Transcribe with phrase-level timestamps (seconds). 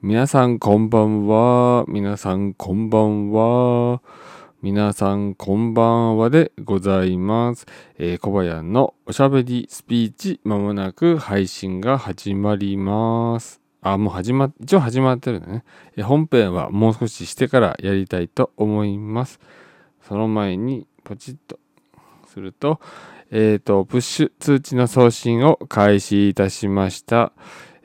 [0.00, 1.84] 皆さんこんばんは。
[1.88, 4.00] 皆さんこんばんは。
[4.62, 7.66] 皆さんこんばんはでございます。
[7.98, 13.60] えー、小林のおしゃべりスピーチまもなく配信が始まります。
[13.82, 15.64] あ、もう始まっ、一応始まってるね。
[15.96, 19.40] えー本編はもう少ししてからやりたいと思います。
[20.06, 21.58] その前にポチッと
[22.28, 22.78] すると、
[23.32, 27.32] えっ、と、プッシュ通知の送信を開始いたしました。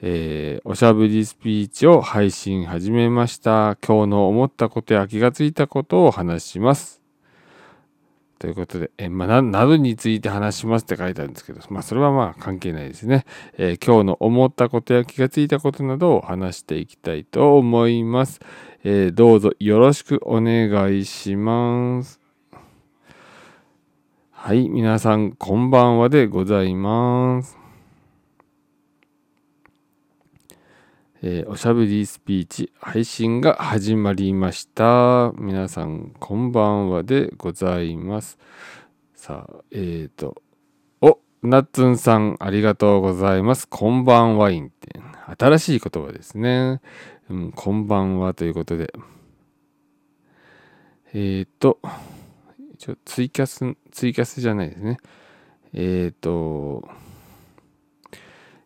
[0.06, 3.78] えーおしゃべりスピーチを配信始めました。
[3.82, 7.02] 今日の思ったことや気がついたことを話します。
[8.38, 13.24] ということで、えーまあ、などについて話しますって書いてあるんですけど、まあ、それはまあ関係ないですね、
[13.58, 18.42] えー今日の思ったことや気がついたことなどを話していきたいと思います。
[18.84, 22.20] えどうぞよろしくお願いします。
[24.32, 27.63] はい、皆さんこんばんはでございます。
[31.26, 35.32] えーおしゃべりスピーチ配信が始まりました。
[35.38, 38.38] 皆さんこんばんはでございます。
[39.16, 40.42] さあ、えっ、ー、と、
[41.00, 43.70] お、ナッツンさんありがとうございます。
[43.70, 45.00] こんばんワインって
[45.40, 46.82] 新しい言葉ですね。
[47.30, 48.94] うん、こんばんはということで。
[51.14, 51.80] えっ、ー、と、
[52.74, 54.98] 一応ツイキャス、ツイキャスじゃないですね。
[55.72, 56.86] えっ、と、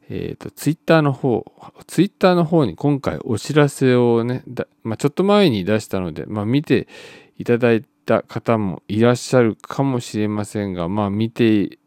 [0.09, 1.51] えっ、と、ツイッターの方、
[1.85, 4.43] ツイッターの方に今回お知らせをね、
[4.83, 6.87] まあ、ちょっと前に出したので、まあ、見て
[7.37, 11.79] いただいた方もいらっしゃるかもしれませんが、まあ、見て、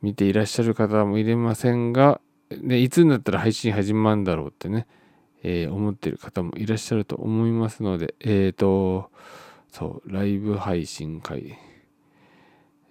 [0.00, 2.20] 見ていらっしゃる方もいれませんが、
[2.62, 4.86] ね、いつになったら配信始まるんだろうってね、
[5.42, 9.10] えー思ってる方もいらっしゃると思いますので、えっ、と、
[9.68, 11.58] そう、ライブ配信会、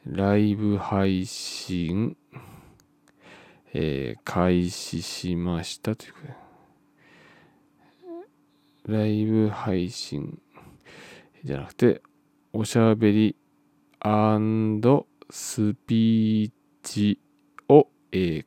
[0.05, 2.17] ライブ配信、
[3.73, 6.19] えー開始しましたというこ
[8.85, 10.39] とで、ライブ配信
[11.43, 12.01] じゃなくて、
[12.51, 13.35] おしゃべり
[15.29, 16.51] スピー
[16.83, 17.19] チ
[17.67, 18.45] を、えー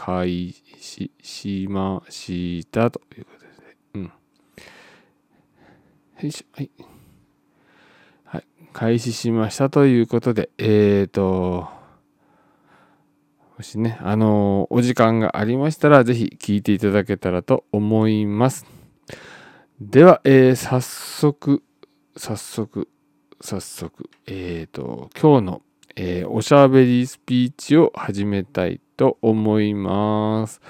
[0.00, 4.04] 開始しましたということで、うん。
[4.04, 4.10] よ
[6.22, 6.70] いしょ、はい。
[8.24, 11.77] はい、開始しましたということで、えっ、と、
[13.58, 18.64] もしね、あのーお時間がありましたら、ぜひ聞いていただけたらと思います。
[19.80, 21.64] では、えー早速、
[22.16, 22.88] 早速、
[23.40, 25.62] 早速、えっ、と、今日の、
[25.96, 30.60] えーおしゃべりスピーチを始めたいと思います。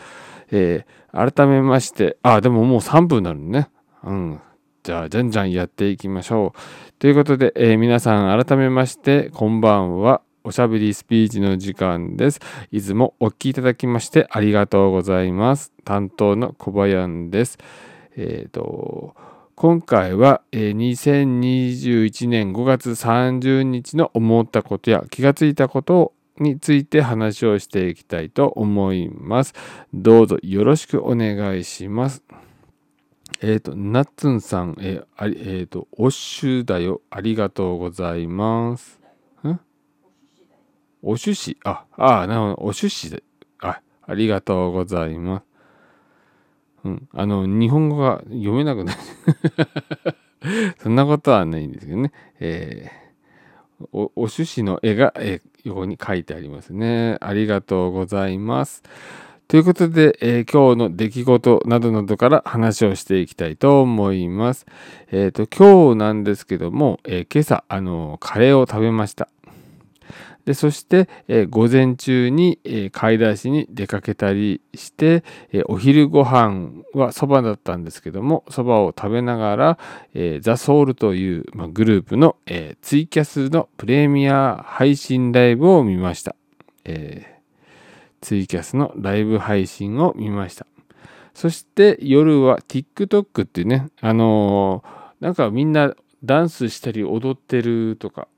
[0.51, 3.69] えー改めまして、あ、でももう3分になるね。
[4.03, 4.41] うん。
[4.83, 6.93] じゃあ、じゃんじゃんやっていきましょう。
[6.99, 10.23] ということで、えー皆さん改めまして、こんばんは。
[10.49, 12.41] おしゃべりスピーチの時間です。
[12.73, 15.75] いつもお聞きいただきましてありがとうございます。
[15.85, 17.59] 担当の小林です。
[18.17, 19.15] えっ、と、
[19.57, 29.53] 今回は、えー2021年5月30日の思ったことや気がついたことについて話をしていきたいと思います。
[29.93, 32.23] どうぞよろしくお願いします。
[33.43, 37.03] えっ、と、ナッツンさん、えーえっ、と、おっしゅうだよ。
[37.11, 38.98] ありがとうございます。
[41.03, 43.23] お趣旨、あ、あなるほど、お趣旨で、
[43.61, 45.45] あ、ありがとうございます。
[46.85, 48.99] うん、あの、日本語が読めなくなる。
[50.79, 52.13] そんなことはないんですけどね。
[52.41, 53.09] えー
[53.93, 57.19] お、お趣旨の絵が、えー横に書いてありますね。
[57.21, 58.83] ありがとうございます。
[59.49, 64.67] ということで、えー今日の出来事などなどから話をしていきたいと思います。
[65.11, 69.29] えっ、と、今日なんですけども、えー今朝、あの、カレーを食べました。
[70.49, 75.23] でそして、えー午前中に、えー買い出しに出かけたりして、
[75.53, 79.79] えーお昼ご飯はそばだったんですけどもそばを食べながら、
[80.15, 86.35] えザ・ソウルという、まあ、グループの、えツイキャスのプレミア配信ライブを見ました、
[86.87, 87.41] え
[88.23, 90.67] ツイキャスのライブ配信を見ました。
[91.35, 95.95] そして夜は TikTok っていうねあのーなんかみんな
[96.25, 98.29] ダンスしたり踊ってるとか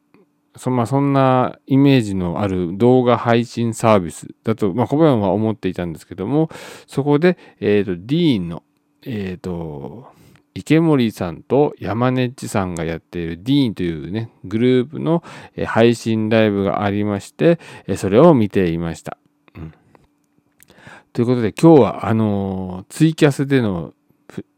[0.60, 6.50] そ,、まあ、そんなイメージのある動画配信サービスだと、まあ、小林は思っていたんですけども
[6.86, 8.62] そこで、えー、とディーンの、
[9.06, 10.12] えー、と
[10.54, 15.24] 池森さんと山根っちさんがやっているディーンというねグループの
[15.66, 17.58] 配信ライブがありまして
[17.96, 19.16] それを見ていました。
[19.56, 19.74] うん
[21.12, 23.94] ということで今日はあのツイキャスでの,、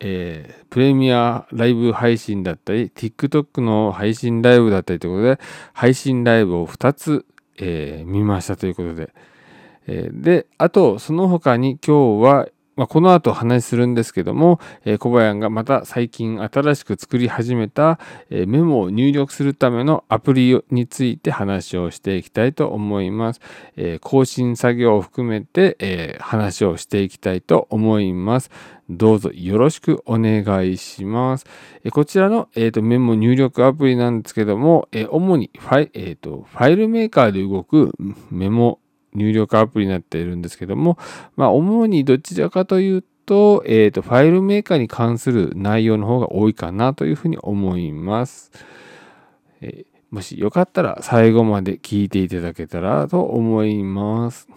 [0.01, 5.41] えープレミアライブ配信だったり TikTok の配信ライブだったりということで
[5.75, 7.27] 配信ライブを2つ、
[7.59, 9.13] えー見ましたということで、
[9.87, 12.49] えーであとその他に今日は、
[12.83, 23.41] まあ、この後話するんですけども、えー、小林がまた最近新しく作り始めた、えー、メモを入力するためのアプリについて話をしていきたいと思います。
[23.77, 28.51] えー、更新作業を含めて、え話をしていきたいと思います。
[28.91, 31.47] どうぞよろしくお願いします。
[31.85, 37.93] えこちらの、えーと、メモ入力アプリなんですけども、え主にファイ,、えーと、ファイルメーカーで動く
[38.33, 38.81] メモ
[39.15, 40.99] 入力アプリになっているんですけども、
[41.37, 48.51] まあ、主にどちらかというと、えーと、ファイルメーカーに関する内容の方が多いかなというふうに思います。
[49.61, 54.49] えー、もしよかったら最後まで聞いていただけたらと思います。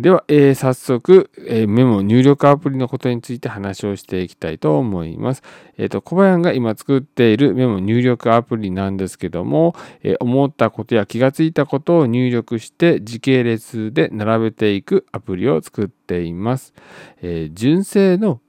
[0.00, 5.42] では、えー、早速、えー、メモ入力アプリのことについて話をしていきたいと思います。
[5.76, 16.72] えっ、ー、と、小林が今作っているメモ入力アプリなんですけども、え思ったことや気がついたことを入力して時系列で並べていくアプリを作っています。
[17.20, 18.40] え純正の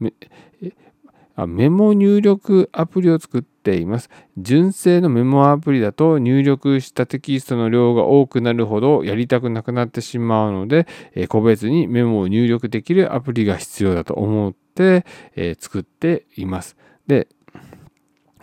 [1.37, 4.09] メモ入力アプリを作っています。
[4.37, 10.87] 純正のメモアプリだと入力したテキストの量が多くなるほどやりたくなくなってしまうので、
[11.29, 15.05] 個別にメモを入力できるアプリが必要だと思って、
[15.59, 16.75] 作っています。
[17.07, 17.27] で、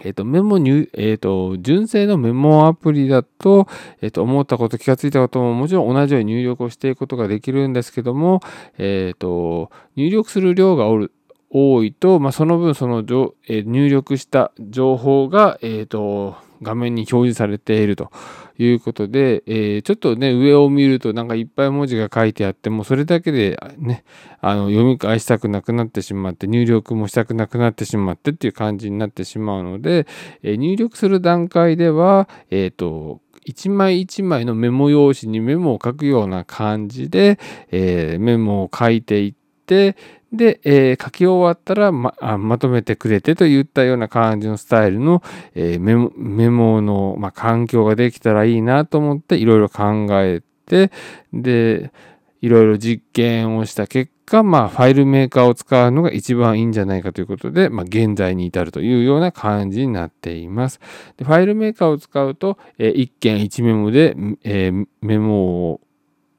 [0.01, 3.67] えっ、ー、と、メモ入、えっ、ー、と、純正のメモアプリだと、
[4.01, 8.41] えっ、ー、と、思ったこと、気がついたことももちろん同じように入力をしていくことができるんですけども、
[8.79, 11.13] えっ、と、入力する量がおる
[11.51, 18.11] 多いと、まあ、その分その、えー、入力した情報が、えーと、画面に表示されていると
[18.59, 24.05] いうことで、えー、ちょっとね上を見るとなんかいっぱい文字が書いてあってもそれだけでね
[24.41, 30.07] あの読み返したくなくなってしまって入力もしたくなくなってしまってっていう感じになってしまうので、
[30.43, 37.39] えー、入力する段階ではえ、ー、と一枚一枚のメモ用紙にメモを書くような感じで、
[37.71, 39.35] えー、メモを書いていっ
[39.65, 39.97] て、
[40.33, 45.23] で、えー、書き終わったらままとめてくれてといったような感じのスタイルの、
[45.55, 50.91] えー、メモメモの、まあ、環境ができたらいいなと思っていろいろ考えて、
[51.33, 51.93] で、
[52.41, 60.81] いろいろ実験をした結果、まあ、ファイルメーカーを使うのが一番いいんじゃないかということで、まあ、現在に至るというような感じになっています。
[61.17, 64.15] でファイルメーカーを使うと、えー、1件1メモで、
[64.45, 65.81] えー、メモを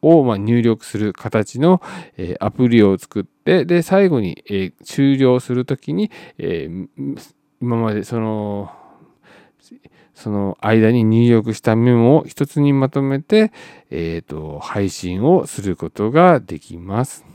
[0.01, 1.81] をま入力する形の、
[2.17, 6.69] えアプリを作って、で、最後に、え終了するときに、え
[7.61, 8.71] 今までその、
[10.13, 13.53] その間に入力したメモを一つにまとめて、
[13.89, 17.28] えっ、と、配信をすることができます。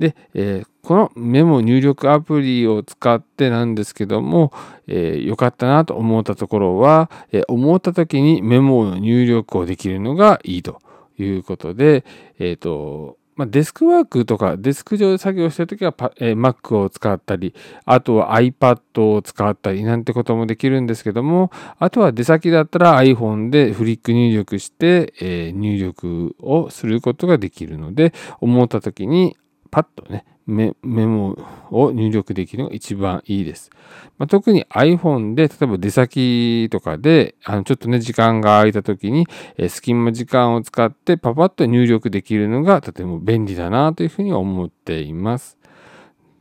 [0.00, 4.52] で、えー、このメモ入力アプリを使ってなんですけども、
[4.88, 10.80] えー、よかったなと思ったところは、えー、思った時にメモの入力をできるのがいいと
[11.18, 12.04] いうことで、
[12.38, 17.54] えっ、と、まあ、デスクワークとかデスク上で作業してるときは、えー、Mac を使ったり、
[17.86, 29.36] あとは iPad を使ったりなんてこともできるんですけども、あとは出先だったら iPhone でフリック入力して、えー、入力をすることができるので、思ったときに
[29.70, 31.36] パッとね、メモ
[31.70, 33.70] を入力できるのが一番いいです。
[34.18, 39.26] まあ、特に iPhone で、例えば出先とかで、あのちょっとね、時間が空いた時に、
[39.56, 45.56] え隙間時間を使ってパパッと入力できるのがとても便利だなというふうに思っています。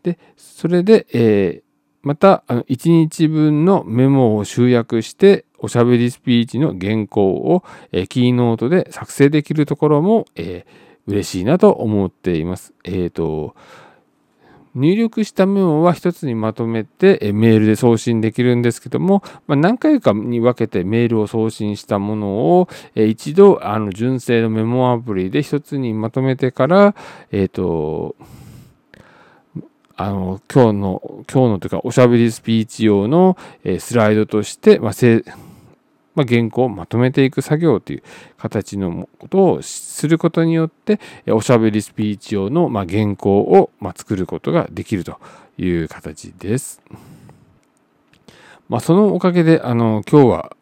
[0.04, 1.70] で、それで、えー、
[2.02, 12.74] また、あの1日分のメモを集約して、おしゃべりスピーチの原稿を、えー、キーノートで作成できるところも、えー嬉しいなと思っています。
[12.84, 13.56] えっ、ー、と、
[14.76, 22.28] 入力したメモは一つにまとめてメールで送信できるんですけども、ま、何回かに分けてメールを送信したもの
[22.60, 26.96] を一度あの純正のメモアプリで一つにまとめてから、
[27.32, 28.16] えっ、と、
[29.96, 33.38] あの、今日の、今日のというか、おしゃべりスピーチ用の
[33.80, 34.94] スライドとして、まあ、
[36.20, 38.04] まあ、原稿をまとめていく作業という
[38.38, 41.00] 形のことをすることによって
[41.30, 45.18] おしゃべりスピーチ用のま原稿をま作ることができると
[45.58, 46.82] いう形です。
[48.68, 50.58] まあ、そのおかげであの今日は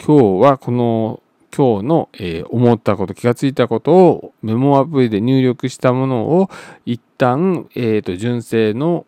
[0.00, 1.20] 今日はこの
[1.52, 6.48] 今日の、えー、思ったこと気がついたことをメモアプリで入力したものを
[6.86, 9.04] 一旦、えーと、純正の、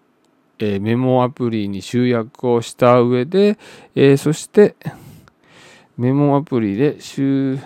[0.59, 3.59] えー、メモアプリに集約をした上で、
[3.95, 4.75] えそして
[6.01, 7.59] メモアプリで集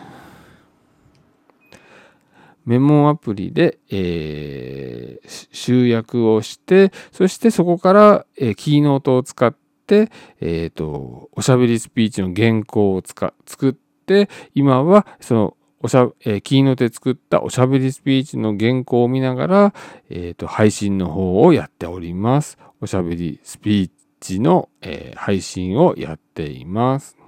[2.67, 9.55] メモアプリで、えー、集約をして、そしてそこから、えー、キーノートを使っ
[9.87, 10.11] て、
[10.41, 19.75] えっ、ー、と、おしゃべりスピーチの原稿を使作って、今はそのおしゃ、えー、キーノートで作ったおしゃべりスピーチの原稿を見ながら、
[20.11, 22.59] えっ、と、配信の方をやっております。
[22.81, 27.24] おしゃべりスピーチの、えー、配信をやっています。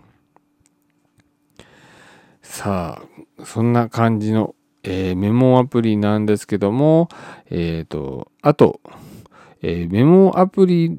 [2.48, 7.08] さあ、そんな感じの、えー、メモアプリなんですけども、
[7.50, 8.80] えっ、ー、と、あと、
[9.62, 10.98] えー、メモアプリ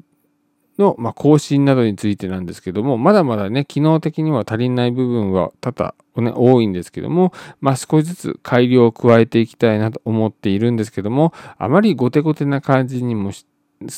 [0.78, 13.46] の、まあ、更新などについてなんですけども、まだまだね、機能的には足りない部分は多々、ね、多いんですけども、まあ、少しずつ改良を加えていきたいなと思っているんですけども、あまりゴテゴテな感じにもし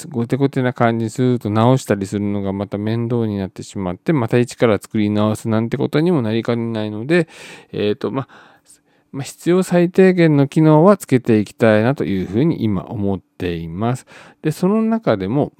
[0.08, 7.28] ゴテゴテな感じにすると直したりするのがまた面倒になってしまって、また一から作り直すなんてことにもなりかねないので、
[7.72, 8.50] えっ、ー、と、まあ、
[9.12, 14.06] ま、必要最低限の機能はつけていきたいなというふうに今思っています。
[14.42, 15.52] で、その中でも、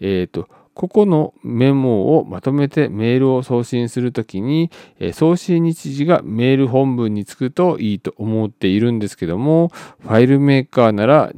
[0.00, 4.70] えっ、ー、と、ここのメモをまとめてメールを送信するときに、
[5.12, 11.32] 送信日時がメール本文につくといいと思っているんですけども、ファイルメーカーなら、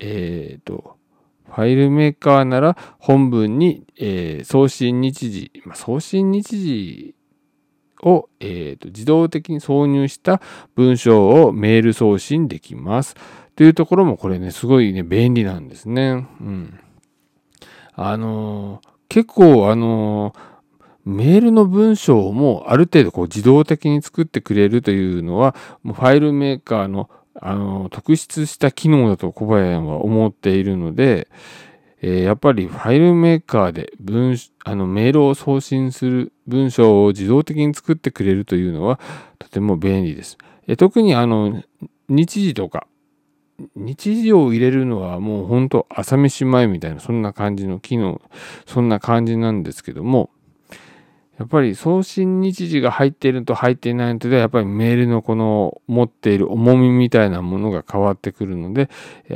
[0.00, 0.96] えっ、ー、と、
[1.46, 7.14] ファイルメーカーなら本文に、えー、送信日時、まあ、送信日時
[8.02, 10.40] を、えーと、自動的に挿入した
[10.74, 13.14] 文章をメール送信できます。
[13.54, 16.26] というところもこれね、すごいね、便利なんですね。
[16.40, 16.78] うん。
[17.94, 20.38] あのー、結構あのー、
[21.06, 27.08] メールの文章もある程度こう自動的に作ってくれるというのは、ファイルメーカーの
[27.40, 31.28] あの特筆した機能だと小林は思っているので、
[32.02, 39.00] え、やっぱりファイルメーカーで文あのメールを送信する文章を自動的に作ってくれるというのは
[39.38, 40.38] とても便利です。
[40.66, 41.62] え、特にあの
[42.08, 42.86] 日時とか
[43.74, 48.20] 日時を入れるのはもう本当朝飯前みたいなそんな感じの機能
[48.66, 50.30] そんな感じなんですけども
[51.38, 58.88] やっぱり送信日時が入っていると入っていないのとでやっぱりメールのこの持っている重みみたいなものが変わってくるので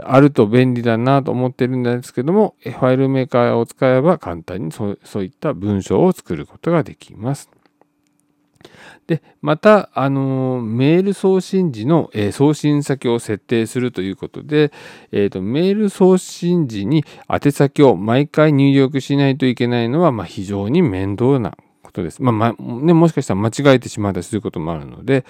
[0.03, 7.51] あると便利だなと思ってるんですけどもファイルメーカーを使えば簡単にそういった文章を作ることができます。
[9.07, 14.73] で、また、あのメール送信時の、え、送信先を設定するということで、
[15.11, 21.57] えーと、メール送信時に宛先を毎回入力しないといけないのは、まあ、非常に面倒な
[21.91, 22.23] ことです。
[22.23, 25.25] まあ、まね、もしかしたら間違えてしまったりすることもあるので、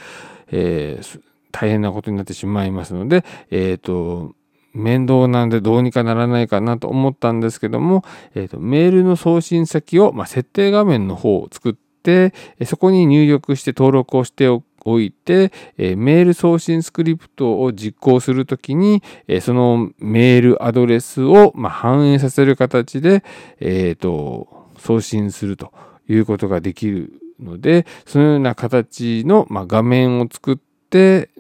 [0.53, 4.35] えー、大変なことになってしまいますので、えっ、ー、と、
[4.73, 12.33] 面倒なんでどうにかならないかなと思ったんですけども、えーと、メールの送信先を、まあ、設定画面の方を作って、
[12.67, 14.63] そこに入力して登録をしてお
[15.01, 23.23] いて、えメール送信スクリプトを実行するときに、えそのメールアドレスを、ま反映させる形で、
[23.59, 25.73] えーと送信すると。
[26.13, 31.31] いうことができるので、そのような形の、ま画面を作って、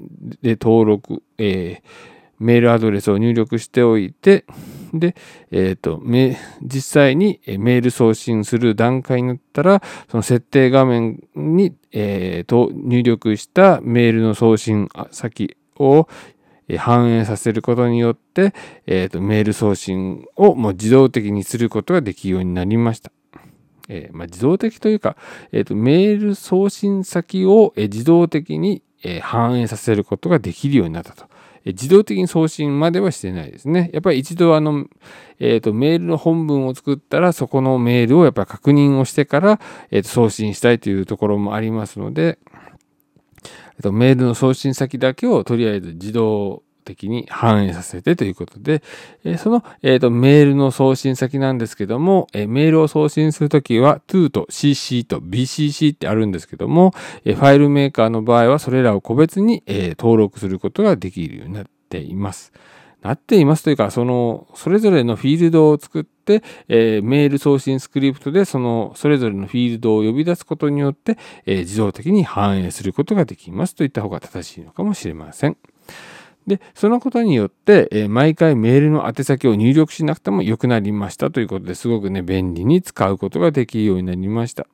[0.42, 4.44] で、登録、えー、メールアドレスを入力しておいて、
[4.94, 5.14] で、
[5.50, 6.02] えっ、ー、と、
[6.62, 16.08] 実際にメール送信する段階になったら、その設定画面に、えー、と入力したメールの送信先を
[16.78, 18.54] 反映させることによって、
[18.86, 23.12] えーとメール送信をもう自動的にすることができるようになりました。
[23.90, 25.16] えー、まあ、自動的というか、
[25.50, 31.24] えーと、メール送信先を、え自動的に、え反映させることができるようになったと。
[31.64, 33.90] え自動的に送信まではしてないですね。
[33.92, 34.86] やっぱり一度あの、
[35.40, 42.38] えーと、メールの本文を作ったらそこのメールをやっぱ確認をしてから、えーと送信したいというところもありますので、
[43.76, 48.82] えー、とメールの送信先だけをとりあえず自動的に反映させてということで、
[49.24, 56.92] えその、えーと、メールの送信先なんですけども、えメールを送信するときは to と cc と bcc ってあるんですけども、
[57.24, 62.52] えファイルメーカーの場合はそれらを個別に、え登録することができるようになっています。
[63.02, 75.56] なっていますというか、その、それぞれのフィールドを作って、えー、メール送信スクリプトで、その、それぞれのフィールドを呼び出すことによって、えー、自動的に反映することができますといった方が正しいのかもしれません。
[76.46, 84.66] で、そのことによって、え、毎回メールの宛先を入力しなくても良くなりましたということですごくね、便利に使うことができるようになりました。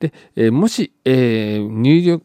[0.00, 2.24] で、え、もし、えー、入力、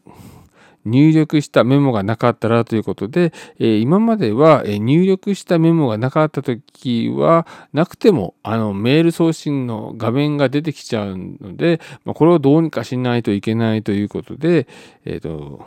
[0.86, 14.68] 入力したメモがなかったらということで、え今までは入力したメモがなかった時はなくてもあのメール送信の画面が出てきちゃうので、まこれをどうにかしないといけないということで、
[15.04, 15.66] えっ、と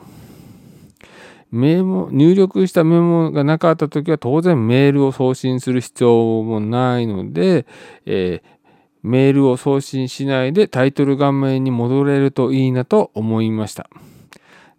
[1.51, 7.65] メモ、入力したメモがなかったときは当然メールを送信する必要もないので、
[8.06, 8.60] えー
[9.01, 13.89] メールを送信しないでタイトル画面に戻れるといいなと思いました。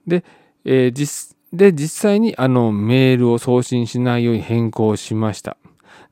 [0.06, 0.24] で、
[0.64, 5.56] えー、実で実際にあのメールを送信しないように変更しました。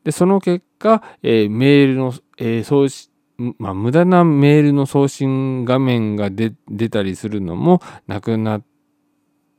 [0.05, 3.11] でその結果、えー、メールの、えー、送信
[3.59, 6.51] まあ、無駄なメールの送信画面が出
[6.89, 8.67] たりするのもなくなって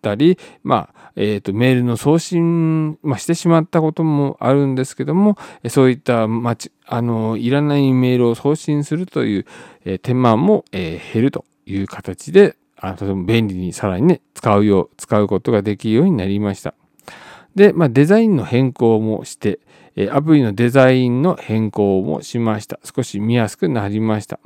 [0.01, 5.37] たり、まあ、え、ー、と、メールの送信、まあ、してしまったこともあるんですけども、
[5.67, 9.45] そういった、まち、あの、いらないメールを送信するという、
[9.85, 16.73] え、手間も、えー、減るという形で、あとても便利にさらにね、使うよう、使うことができるようになりました。
[17.55, 19.59] で、まあ、デザインの変更もして、
[20.11, 22.79] アプリのデザインの変更もしました。
[22.83, 24.39] 少し見やすくなりました。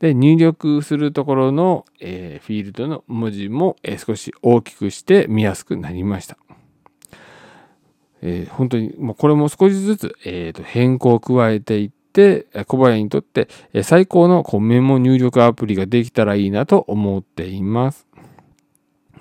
[0.00, 6.36] で、入力するところの、え、フィールドの文字も、え、少し大きくして見やすくなりました。
[8.22, 13.48] えー、本当に、もうこれも少しずつ、えーと、変更を加えていって、小林にとって
[13.82, 18.06] 最高のこうメモ入力アプリができたらいいなと思っています。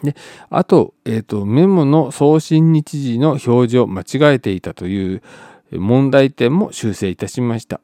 [0.01, 0.15] で、
[0.49, 5.21] あと、えっ、ー、と、メモの送信日時の表示を間違えていたという
[5.71, 7.81] 問題点も修正いたしました。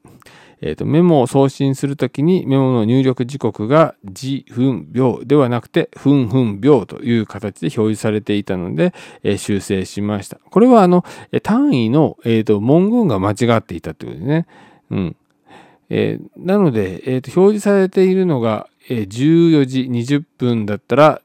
[0.61, 10.37] えーと、メモを送信するときにメモの入力時刻が時分秒ではなくて分分秒という形で表示されていたので、えー、修正しました。
[10.37, 11.03] これはあの
[11.43, 14.47] 単位の、えーと、文言が間違っていたということですね。
[14.91, 15.15] うん
[15.89, 21.21] えー、なので、えーと、表示されているのが、えー、14時20分だったら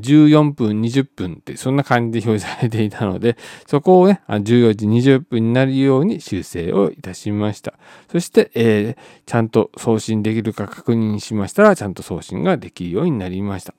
[0.00, 3.36] 14分、20分ってそんな感じで表示されていたので、
[3.66, 7.74] そこをね、14時20分になるように修正をいたしました。
[8.10, 13.74] そして、えー、ちゃんと送信できるか確認しましたら、ちゃんと送信ができるようになりました。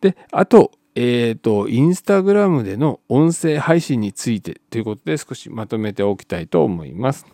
[0.00, 7.26] で、あと、えっ、ー、と、インスタグラムでの音声配信についてということで少しまとめておきたいと思います。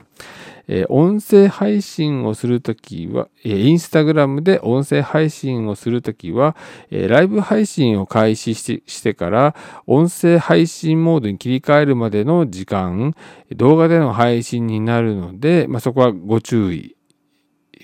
[0.69, 6.57] えー、音声配信をするときは、えー、インスタグラムで音声配信をするときは、
[6.91, 9.55] えー、ライブ配信を開始してから、
[9.87, 13.15] 音声配信モードに切り替えるまでの時間、
[13.55, 16.97] 動画での配信になるので、まあ、そこはご注意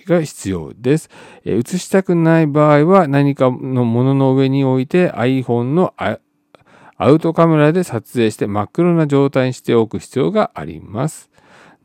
[0.06, 1.10] が必要です。
[1.44, 11.31] え映したくない場合は何かのものの上に置いて iPhone のアウトカメラで撮影して真っ黒な状態にしておく必要があります。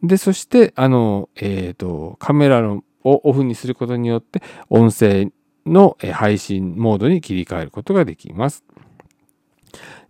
[0.03, 5.31] で、そして、あの、えっ、ー、と、カメラをオフにすることによって、音声
[5.65, 8.63] の配信モードに切り替えることができます。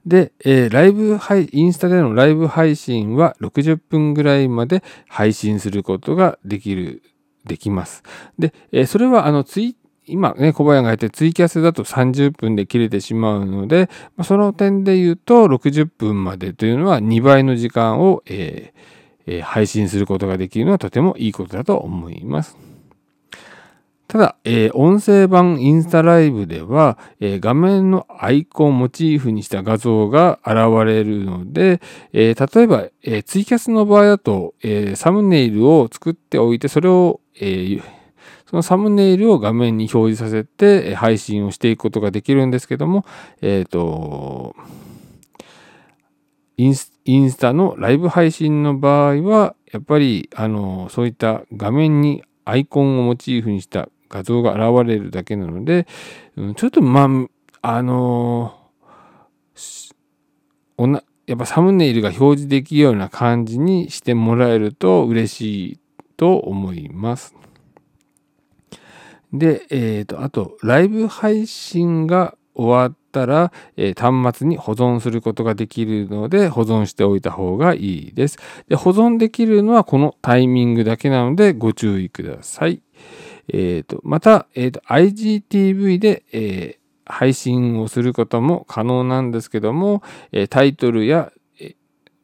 [0.06, 7.04] で、えー、ライブ配、インスタでのライブ配信は60分ぐらいまで配信することができる、
[7.46, 8.04] できます。
[8.40, 9.76] で、えー、それはあのツイ
[10.10, 13.90] 今ね、小林が言ってツイキャスだと30分で切れてしまうので、
[14.24, 18.97] その点で言うと60分までというのは2倍の時間を、えー
[19.28, 22.58] え配信することができるのはとてもいいことだと思います。
[24.08, 31.82] ただ、えー、音声版インスタライブでは、えー、画面のアイコンをモチーフにした画像が現れるので、
[32.14, 37.82] えー、例えば、えツイキャスの場合だと、えサムネイルを作っておいて、それを、え
[38.50, 43.06] そのサムネイルを画面に表示させて配信をしていくことができるんですけども、
[43.42, 44.56] えっ、と、
[46.58, 55.88] インスタのライブ配信の場合は、やっぱり、あの、そういった画面にアイコンをモチーフにした画像が現れるだけなので、
[56.56, 57.08] ちょっと、ま
[57.62, 58.58] あ、あの
[60.78, 65.80] おな、やっぱサムネイルが表示できるような感じにしてもらえると嬉しい
[66.16, 67.36] と思います。
[69.34, 78.38] で、えっ、ー、と、あと、ライブ配信が終わったら、えー、端末に保存することができるので保存しておいた方がいいです。
[78.68, 82.82] で保存できるのはこのタイミングだけなのでご注意ください。
[83.50, 90.04] えーと、また、えーと、IGTV で、えー、配信をすることも可能なんですけども、
[90.34, 91.76] えー、タイトルや、え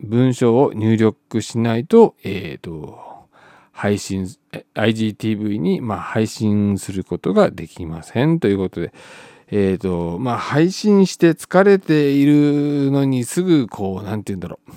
[0.02, 3.14] 文章を入力しないと、えーと
[3.74, 4.28] 配信、
[4.76, 8.94] IGTV に、まあ、配信することができませんということで、
[9.56, 14.72] えっ、ー、と、まあ、配信して疲れているのにすぐこう、なんて言うんだろう。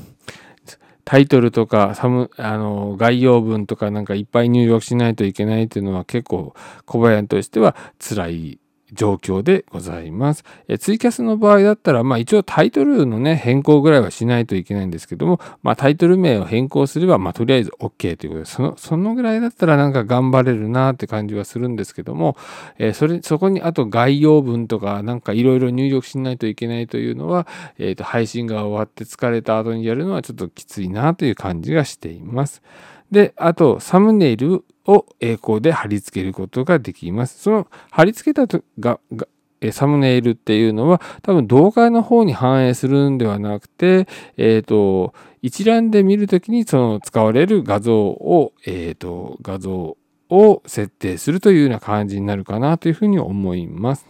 [1.06, 6.52] タイトルとかサムあの概要文とかなんかいっぱい入力しないといけないっていうのは結構
[6.84, 8.58] 小林としては辛い
[8.92, 10.44] 状況でございます。
[10.68, 22.36] えツイキャスの場合だったら、まあ一応タイトルのね、変更ぐらいはしないといけないんですけども、まあタイトル名を変更すれば、まあとりあえず OK ということで、その、そのぐらいだったらなんか頑張れるなって感じはするんですけども、
[22.78, 27.46] えー、それ、そこにあと概要文とかなんかいろいろ入力しないといけないというのは、
[27.78, 32.62] えっ、ー、と、配信が終わって疲れた後にやるのはちょっときついなという感じがしています。
[33.10, 37.42] で、あと、サムネイルを栄光で貼り付けることができます。
[37.42, 39.26] その貼り付けたとがが
[39.72, 49.96] サムネイルっていうのは多分動画の方に反映するんではなくて、えっ、ー、と、一覧で見るときにその使われる画像を、えっ、ー、と、画像
[50.28, 54.06] を設定するというような感じになるかなというふうに思います。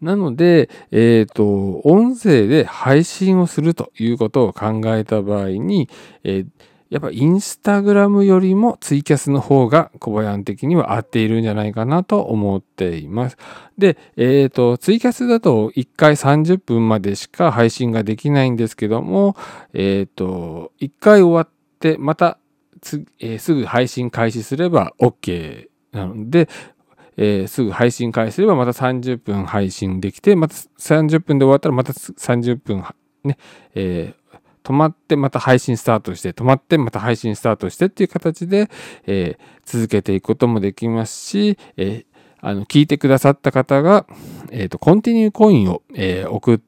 [0.00, 5.88] なので、えっ、ー、と、音声で配信をするということを考えた場合に、
[6.24, 6.46] えー
[6.92, 13.38] やっぱインスタグラムよりもツイキャスの方が小林的には合っているんじゃないかなと思っています。
[13.78, 19.36] で、えっ、ー、と、ツイキャスだと1回30分までしか配信ができないんですけども、
[19.72, 21.48] えっ、ー、と、1回終わっ
[21.80, 22.36] てまた
[22.82, 26.50] つ、えー、すぐ配信開始すれば OK なので、
[27.16, 32.84] えー、すぐ配信開始すればまた30分配信できて、また30分で終わったらまた30分
[33.24, 33.38] ね、
[33.74, 34.21] えー、
[34.62, 38.70] 止まってまた配信スタートして、止まってまた配信スタートしてっていう形で、
[39.06, 42.04] えー、続けていくこともできますし、えー、
[42.40, 44.06] あの、聞いてくださった方が、
[44.50, 46.60] え、ー、と、コンティニューコインを、え送っ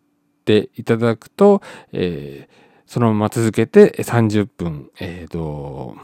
[0.44, 2.48] ていただくと、え
[2.87, 5.96] そのまま続けて30分、えっ、と、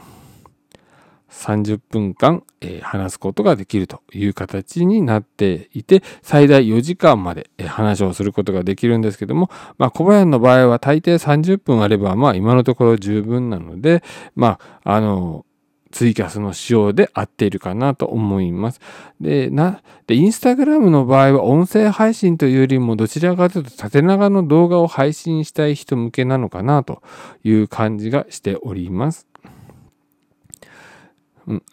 [1.31, 14.03] 30分間、えー、話すことができるという形になっていて、最大4時間まで、えー、話をすることができるんですけども、まあ、小林の場合は大抵30分あれば、まあ、今のところ十分なので、
[14.35, 15.45] まあ、あの、
[15.91, 18.79] ツイキャスの仕様で合っているかなと思います。
[19.19, 27.03] で、な、で、インスタグラムの場合は音声配信というよりもどちらかというと縦長の動画を配信したい人向けなのかなと
[27.43, 29.27] いう感じがしております。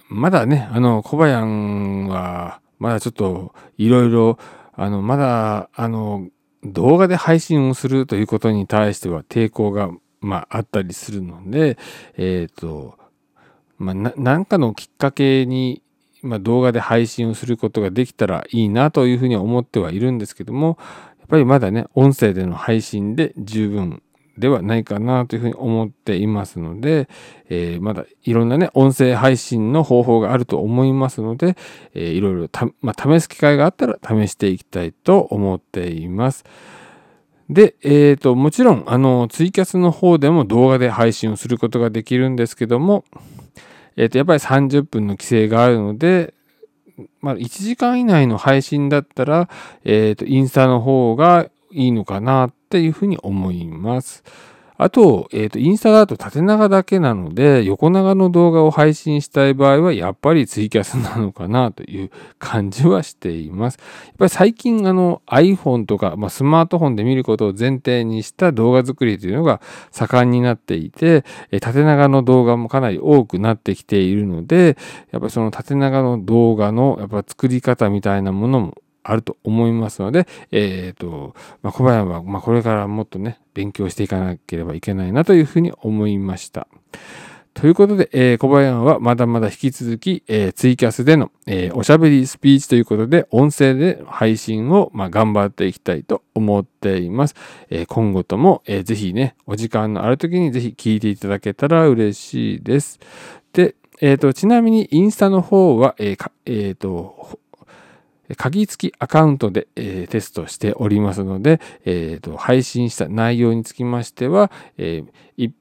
[0.09, 4.38] まだね、あの、小林は、まだちょっと、いろいろ、
[4.75, 6.29] あの、まだ、あの、
[6.64, 11.79] 動画で配信をするということに対しては抵抗が、まあ、あったりするので、
[12.17, 12.99] えっ、ー、と、
[13.79, 15.83] まあ、なんかのきっかけに、
[16.23, 20.79] まあ、動画で配信をすることができたらいいなというふうに思ってはいるんですけども、
[21.21, 24.03] やっぱりまだね、音声での配信で十分
[24.38, 27.09] ではないかなというふうに思っていますので、
[27.48, 31.57] えー、まだいろんなね、音声配信の方法があると思いますので、
[31.94, 36.44] えー、いろいろた、まあ、試す機会があったら試していきたいと思っています。
[37.51, 43.05] で、えっ、ー、と、もちろん、あの、ツイキャスの方でも動画で配信をすることができるんですけども、
[43.96, 46.35] えっ、と、やっぱり30分の規制があるので、
[47.20, 49.48] まあ、1時間以内の配信だったら、
[49.85, 54.24] えっ、と、インスタの方がいいのかなっていうふうに思います。
[54.81, 63.78] あと、えっ、ー、と、インスタだと縦長だけなので、横長の動画を配信したい場合は、やっぱりツイキャスなのかなという感じはしています。
[64.07, 74.76] やっぱり最近、あの、iPhone とか、まあ、スマートフォンで見ることを前提にした動画作りというのが盛んになっていて、え縦長の動画もかなり多くなってきているので、
[75.11, 78.74] やっぱりその縦長の動画の、やっぱ作り方みたいなものも
[79.09, 86.68] あると思いますので、えっ、ー、と、まあ、小林は、まあ、これからもっとね、勉強していかなければいけないなというふうに思いました。
[87.55, 97.35] ということで、えー、小林はまだまだ引き続き、えー、ツイキャスでの、えー、おしゃべりスピーチということで、音声で配信を、まあ、頑張っていきたいと思っています。
[97.71, 103.01] え今後とも、えー、ぜひね、お時間のある時にぜひ聞いていただけたら嬉しいです。
[103.55, 107.40] で、えっ、と、ちなみにインスタの方は、えっ、えと、
[108.37, 115.53] 鍵付きアカウントで、えー、テストしておりますので、えーと、配信した内容につきましては、えー、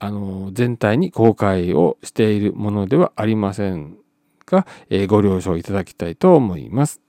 [0.00, 3.96] あの全体に公開をしているものではありません
[4.46, 7.00] が、えー、ご了承いただきたいと思います。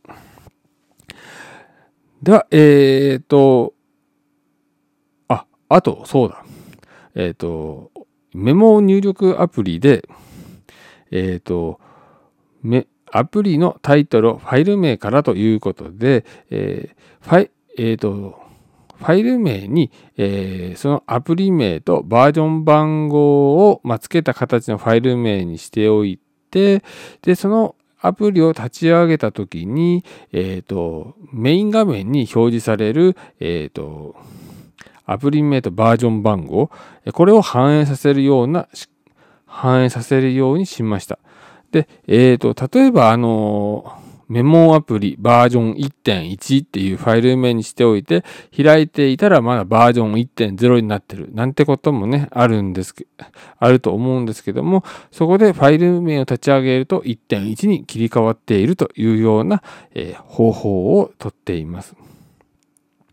[2.22, 3.74] では、えっ、ー、と、
[5.28, 6.46] あ、あと、そうだ。
[7.16, 7.92] えっ、と、
[8.34, 10.08] メモ入力アプリで、
[11.10, 11.80] えっ、と、
[12.62, 18.42] め、アプリのタイトルファイル名からということで、えー、ファイ、えー、と、
[18.98, 26.20] ファイル名に、えー、そのアプリ名とバージョン番号を、まあ、付けた形のファイル名にしておい
[26.52, 26.84] て、
[27.22, 34.16] で、そのアプリを立ち上げたときに、えっ、ー、と、メイン画面に表示される、えっ、ー、と、
[35.06, 36.72] アプリ名とバージョン番号、
[37.14, 38.68] これを反映させるような、
[39.46, 41.20] 反映させるようにしました。
[41.72, 48.24] で、えっ、ー、と、例えば、あの、メモアプリバージョン1.1っていうファイル名にしておいて、
[48.56, 53.08] 開いていたらまだバージョン1.0になってるなんてこともね、あるんですけ、
[53.60, 61.94] あると思うんですけども、そこでファイル名を立ち上げると1.1に切り替わっているというような、えー、方法をとっています。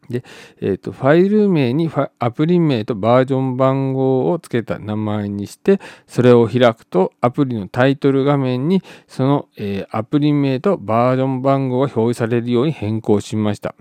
[0.09, 0.25] で、
[0.61, 13.75] えーと、ファイル名にアプリ名とバージョン番号を付けた名前にしてそれを開くとアプリのタイトル画面にその、えー、アプリ名とバージョン番号が表示されるように変更しました。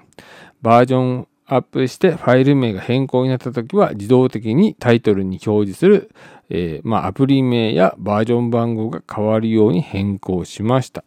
[0.61, 6.11] バージョンアップしてファイル名が変更になった時は自動的にタイトルに表示する、
[6.49, 11.03] えー、まあ、アプリ名やバージョン番号が変わるように変更しました。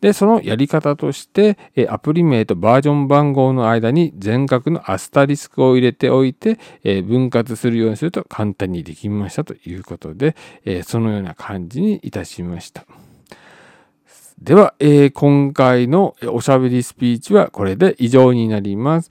[0.00, 12.86] で、そのやり方として、えアプリ名とバージョン番号の間に全角のアスタリスクを入れておいて、え分割するようにすると簡単にできましたということで、えそのような感じにいたしました。
[14.40, 19.10] では、えー、今回のおしゃべりスピーチはこれで以上になります。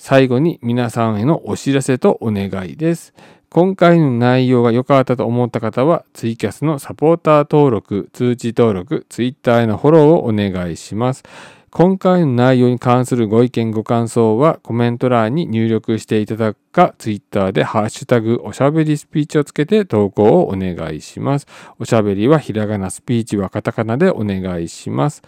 [0.00, 3.12] 最後に皆さんへのお知らせとお願いです。
[3.50, 11.22] 今回の内容が良かったと思った方は、ツイキャスのサポーター登録、通知登録、ツイッターへのフォローをお願いします。
[11.68, 21.46] 今回の内容に関するご意見ご感想はコメント欄に入力していただくか、ツイッターでハッシュタグおしゃべりスピーチをつけて投稿をお願いします。
[21.78, 25.20] おしゃべりはひらがな、スピーチはカタカナでお願いします。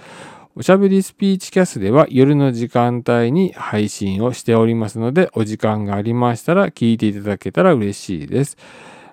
[0.55, 8.59] おしゃべりスピーチキャスでは夜の時間帯に配信をしておりますので、お時間がありましたら聞いていただけたら嬉しいです。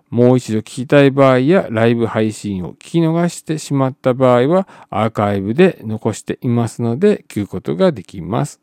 [0.10, 8.60] もう一度聞きたい場合やライブ配信を聞き逃してしまった場合はアーカイブで残していますので聞くことができます。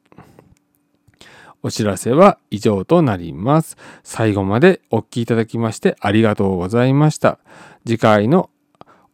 [1.62, 3.78] お知らせは以上となります。
[4.04, 7.38] 最後までお聴きいただきましてありがとうございました。
[7.86, 8.50] 次回の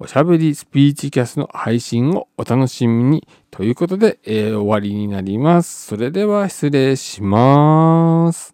[0.03, 5.87] おしゃべりスピーチキャスの配信をお楽しみにということで、えー、終わりになります。
[5.87, 8.52] それでは失礼します。